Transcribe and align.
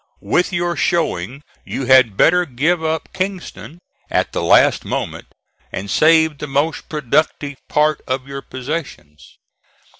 With 0.23 0.51
your 0.51 0.75
showing 0.75 1.43
you 1.63 1.85
had 1.85 2.17
better 2.17 2.43
give 2.47 2.83
up 2.83 3.13
Kingston 3.13 3.77
at 4.09 4.31
the 4.31 4.41
last 4.41 4.83
moment 4.83 5.27
and 5.71 5.91
save 5.91 6.39
the 6.39 6.47
most 6.47 6.89
productive 6.89 7.57
part 7.69 8.01
of 8.07 8.25
your 8.27 8.41
possessions. 8.41 9.37